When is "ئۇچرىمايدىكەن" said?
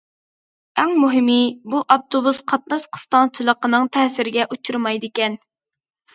4.57-5.39